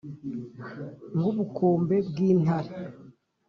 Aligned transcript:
nk’ubukombe 1.15 1.95
bw’intare 2.09 2.69